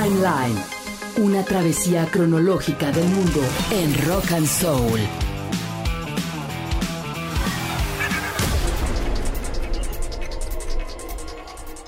Timeline, 0.00 0.56
una 1.16 1.44
travesía 1.44 2.06
cronológica 2.06 2.92
del 2.92 3.08
mundo 3.08 3.40
en 3.72 4.06
rock 4.06 4.30
and 4.30 4.46
soul. 4.46 5.00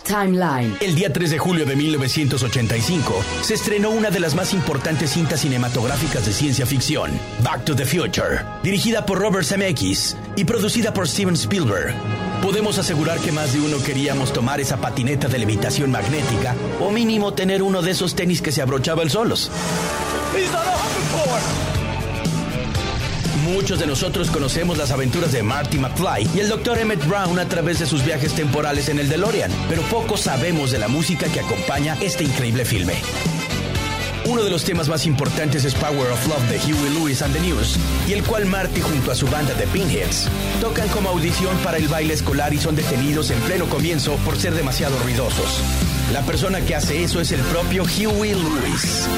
Timeline. 0.05 0.77
El 0.81 0.97
día 0.97 1.13
3 1.13 1.31
de 1.31 1.39
julio 1.39 1.65
de 1.65 1.77
1985 1.77 3.23
se 3.43 3.55
estrenó 3.55 3.91
una 3.91 4.11
de 4.11 4.19
las 4.19 4.35
más 4.35 4.55
importantes 4.55 5.11
cintas 5.11 5.43
cinematográficas 5.43 6.27
de 6.27 6.33
ciencia 6.33 6.67
ficción, 6.67 7.13
Back 7.45 7.65
to 7.65 7.77
the 7.77 7.87
Future, 7.87 8.41
dirigida 8.65 9.07
por 9.07 9.21
Robert 9.21 9.47
Zemeckis 9.47 10.17
y 10.35 10.45
producida 10.45 10.93
por 10.93 11.07
Steven 11.07 11.35
Spielberg. 11.35 11.95
Podemos 12.43 12.79
asegurar 12.79 13.19
que 13.21 13.33
más 13.33 13.53
de 13.53 13.61
uno 13.61 13.83
queríamos 13.83 14.33
tomar 14.33 14.61
esa 14.61 14.79
patineta 14.79 15.29
de 15.29 15.39
levitación 15.39 15.91
magnética 15.91 16.55
o 16.81 16.91
mínimo 16.91 17.35
tener 17.35 17.63
uno 17.63 17.83
de 17.83 17.91
esos 17.91 18.15
tenis 18.15 18.41
que 18.41 18.51
se 18.51 18.63
abrochaba 18.63 19.03
el 19.03 19.11
solos. 19.11 19.51
Muchos 23.45 23.79
de 23.79 23.87
nosotros 23.87 24.31
conocemos 24.31 24.79
las 24.79 24.91
aventuras 24.91 25.33
de 25.33 25.43
Marty 25.43 25.79
McFly 25.79 26.29
y 26.35 26.41
el 26.41 26.49
Dr. 26.49 26.79
Emmett 26.79 27.07
Brown 27.07 27.39
a 27.39 27.49
través 27.49 27.79
de 27.79 27.87
sus 27.87 28.05
viajes 28.05 28.33
temporales 28.33 28.89
en 28.89 28.99
el 28.99 29.09
DeLorean, 29.09 29.51
pero 29.69 29.83
poco 29.83 30.17
sabemos 30.17 30.71
de 30.71 30.79
la 30.79 30.89
música 30.89 31.27
que 31.27 31.41
acompaña 31.41 31.97
este 32.01 32.25
increíble 32.25 32.65
filme. 32.65 32.95
Uno 34.27 34.43
de 34.45 34.51
los 34.51 34.65
temas 34.65 34.89
más 34.89 35.07
importantes 35.07 35.65
es 35.65 35.75
Power 35.75 36.11
of 36.11 36.27
Love 36.27 36.49
de 36.49 36.59
Huey 36.59 36.95
Lewis 36.95 37.23
and 37.23 37.35
the 37.35 37.41
News, 37.41 37.77
y 38.09 38.13
el 38.13 38.23
cual 38.23 38.47
Marty 38.47 38.81
junto 38.81 39.11
a 39.11 39.15
su 39.15 39.27
banda 39.27 39.55
de 39.55 39.67
Pinheads 39.67 40.29
tocan 40.61 40.89
como 40.89 41.09
audición 41.09 41.57
para 41.59 41.79
el 41.79 41.89
baile 41.89 42.15
escolar 42.15 42.53
y 42.53 42.59
son 42.59 42.77
detenidos 42.77 43.31
en 43.31 43.41
pleno 43.41 43.67
comienzo 43.67 44.17
por 44.25 44.37
ser 44.37 44.55
demasiado 44.55 44.99
ruidosos. 45.01 45.61
La 46.13 46.23
persona 46.23 46.61
que 46.61 46.75
hace 46.75 47.03
eso 47.03 47.21
es 47.21 47.33
el 47.33 47.41
propio 47.41 47.85
Huey 47.85 48.35
Lewis. 48.35 49.09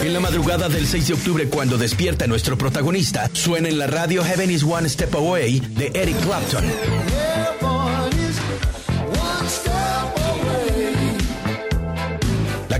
En 0.00 0.12
la 0.12 0.20
madrugada 0.20 0.68
del 0.68 0.86
6 0.86 1.08
de 1.08 1.14
octubre, 1.14 1.48
cuando 1.48 1.78
despierta 1.78 2.26
nuestro 2.26 2.58
protagonista, 2.58 3.30
suena 3.32 3.68
en 3.70 3.78
la 3.78 3.86
radio 3.86 4.22
Heaven 4.22 4.50
is 4.50 4.62
One 4.62 4.88
Step 4.88 5.14
Away 5.14 5.60
de 5.60 5.90
Eric 5.94 6.20
Clapton. 6.20 6.64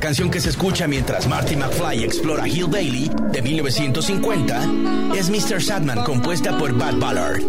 Canción 0.05 0.30
que 0.30 0.38
se 0.38 0.50
escucha 0.50 0.86
mientras 0.86 1.27
Marty 1.27 1.56
McFly 1.56 2.05
explora 2.05 2.47
Hill 2.47 2.66
Bailey 2.66 3.10
de 3.33 3.41
1950 3.41 5.14
es 5.16 5.30
Mr. 5.30 5.62
Sadman, 5.62 6.05
compuesta 6.05 6.58
por 6.58 6.77
Bad 6.77 6.97
Ballard. 6.97 7.41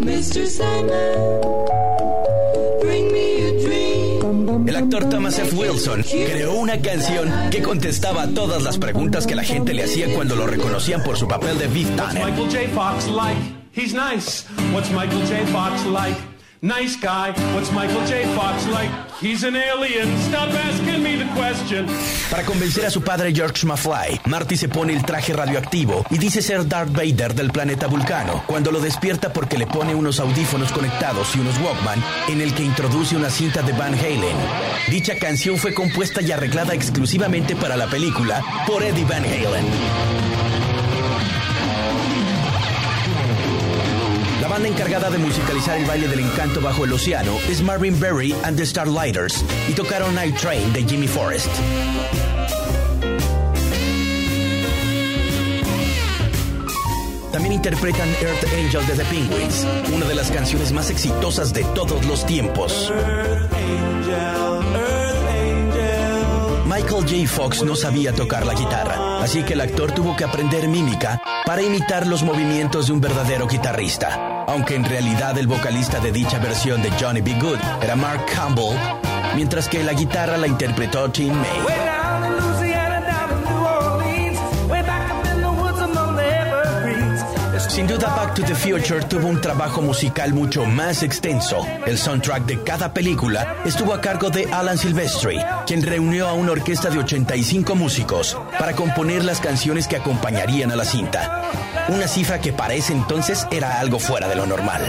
El 4.67 4.75
actor 4.77 5.09
Thomas 5.09 5.37
F. 5.37 5.53
Wilson 5.53 6.01
creó 6.03 6.53
una 6.53 6.79
canción 6.81 7.29
que 7.51 7.61
contestaba 7.61 8.23
a 8.23 8.27
todas 8.29 8.63
las 8.63 8.77
preguntas 8.77 9.27
que 9.27 9.35
la 9.35 9.43
gente 9.43 9.73
le 9.73 9.83
hacía 9.83 10.13
cuando 10.13 10.37
lo 10.37 10.47
reconocían 10.47 11.03
por 11.03 11.17
su 11.17 11.27
papel 11.27 11.57
de 11.57 11.67
Biff 11.67 11.93
Tanner. 11.97 12.23
Michael 12.23 12.49
J. 12.49 12.69
Fox 12.73 13.09
like? 13.09 13.41
He's 13.75 13.93
nice. 13.93 14.45
What's 14.73 14.89
Michael 14.91 15.27
J. 15.27 15.45
Fox 15.47 15.85
like? 15.87 16.34
Nice 16.65 16.97
guy. 16.99 17.31
What's 17.53 17.71
Michael 17.71 18.01
J. 18.07 18.25
Fox 18.33 18.65
like? 18.69 18.89
He's 19.21 19.43
an 19.43 19.55
alien. 19.55 20.07
Stop 20.21 20.49
asking 20.49 21.03
me 21.03 21.15
the 21.15 21.29
question. 21.39 21.85
Para 22.31 22.43
convencer 22.43 22.83
a 22.87 22.89
su 22.89 23.01
padre 23.01 23.31
George 23.31 23.67
McFly, 23.67 24.21
Marty 24.25 24.57
se 24.57 24.67
pone 24.67 24.91
el 24.93 25.05
traje 25.05 25.31
radioactivo 25.31 26.03
y 26.09 26.17
dice 26.17 26.41
ser 26.41 26.67
Darth 26.67 26.91
Vader 26.91 27.35
del 27.35 27.51
planeta 27.51 27.85
Vulcano, 27.85 28.43
cuando 28.47 28.71
lo 28.71 28.79
despierta 28.79 29.31
porque 29.31 29.59
le 29.59 29.67
pone 29.67 29.93
unos 29.93 30.19
audífonos 30.19 30.71
conectados 30.71 31.35
y 31.35 31.39
unos 31.39 31.55
Walkman 31.59 32.03
en 32.29 32.41
el 32.41 32.51
que 32.55 32.63
introduce 32.63 33.15
una 33.15 33.29
cinta 33.29 33.61
de 33.61 33.73
Van 33.73 33.93
Halen. 33.93 34.35
Dicha 34.89 35.19
canción 35.19 35.57
fue 35.57 35.71
compuesta 35.71 36.23
y 36.23 36.31
arreglada 36.31 36.73
exclusivamente 36.73 37.55
para 37.55 37.77
la 37.77 37.85
película 37.85 38.41
por 38.65 38.81
Eddie 38.81 39.05
Van 39.05 39.23
Halen. 39.23 40.64
Encargada 44.67 45.09
de 45.09 45.17
musicalizar 45.17 45.77
el 45.77 45.85
baile 45.85 46.07
del 46.07 46.21
encanto 46.21 46.61
bajo 46.61 46.85
el 46.85 46.93
océano 46.93 47.37
es 47.49 47.61
Marvin 47.61 47.99
Berry 47.99 48.35
and 48.43 48.57
the 48.57 48.65
Starlighters 48.65 49.43
y 49.67 49.73
tocaron 49.73 50.15
Night 50.15 50.37
Train 50.37 50.71
de 50.73 50.83
Jimmy 50.83 51.07
Forrest. 51.07 51.49
También 57.31 57.53
interpretan 57.53 58.07
Earth 58.21 58.45
Angel 58.53 58.87
de 58.87 58.93
The 58.93 59.05
Penguins, 59.05 59.67
una 59.93 60.05
de 60.05 60.15
las 60.15 60.31
canciones 60.31 60.71
más 60.71 60.89
exitosas 60.89 61.53
de 61.53 61.63
todos 61.75 62.05
los 62.05 62.25
tiempos. 62.25 62.93
Michael 66.65 67.03
J. 67.03 67.27
Fox 67.27 67.63
no 67.63 67.75
sabía 67.75 68.13
tocar 68.13 68.45
la 68.45 68.53
guitarra, 68.53 69.21
así 69.21 69.43
que 69.43 69.53
el 69.53 69.61
actor 69.61 69.91
tuvo 69.91 70.15
que 70.15 70.23
aprender 70.23 70.67
mímica 70.67 71.21
para 71.45 71.61
imitar 71.61 72.07
los 72.07 72.23
movimientos 72.23 72.87
de 72.87 72.93
un 72.93 73.01
verdadero 73.01 73.47
guitarrista. 73.47 74.34
Aunque 74.47 74.75
en 74.75 74.85
realidad 74.85 75.37
el 75.37 75.47
vocalista 75.47 75.99
de 75.99 76.11
dicha 76.11 76.39
versión 76.39 76.81
de 76.81 76.91
Johnny 76.99 77.21
B. 77.21 77.33
Good 77.39 77.59
era 77.81 77.95
Mark 77.95 78.25
Campbell, 78.33 78.77
mientras 79.35 79.67
que 79.67 79.83
la 79.83 79.93
guitarra 79.93 80.37
la 80.37 80.47
interpretó 80.47 81.09
Tim 81.09 81.33
May. 81.33 81.94
Duda, 87.95 88.15
Back 88.15 88.35
to 88.35 88.43
the 88.43 88.55
Future 88.55 89.01
tuvo 89.05 89.27
un 89.27 89.39
trabajo 89.39 89.81
musical 89.81 90.33
mucho 90.33 90.65
más 90.65 91.03
extenso. 91.03 91.65
El 91.85 91.97
soundtrack 91.97 92.45
de 92.45 92.61
cada 92.63 92.93
película 92.93 93.57
estuvo 93.65 93.93
a 93.93 94.01
cargo 94.01 94.29
de 94.29 94.51
Alan 94.51 94.77
Silvestri, 94.77 95.37
quien 95.65 95.81
reunió 95.81 96.27
a 96.27 96.33
una 96.33 96.51
orquesta 96.51 96.89
de 96.89 96.99
85 96.99 97.75
músicos 97.75 98.37
para 98.57 98.73
componer 98.73 99.23
las 99.23 99.39
canciones 99.39 99.87
que 99.87 99.95
acompañarían 99.95 100.71
a 100.71 100.75
la 100.75 100.85
cinta. 100.85 101.51
Una 101.89 102.07
cifra 102.07 102.39
que 102.39 102.51
para 102.51 102.73
ese 102.73 102.93
entonces 102.93 103.47
era 103.51 103.79
algo 103.79 103.99
fuera 103.99 104.27
de 104.27 104.35
lo 104.35 104.45
normal. 104.45 104.81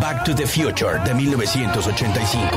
Back 0.00 0.24
to 0.24 0.34
the 0.34 0.46
Future 0.46 1.00
de 1.04 1.14
1985. 1.14 2.56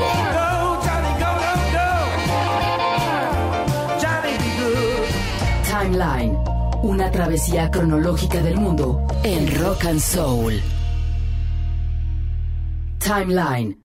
Timeline, 5.66 6.38
una 6.84 7.10
travesía 7.10 7.70
cronológica 7.70 8.42
del 8.42 8.56
mundo 8.56 9.06
en 9.22 9.58
rock 9.58 9.86
and 9.86 10.00
soul. 10.00 10.60
Timeline. 12.98 13.83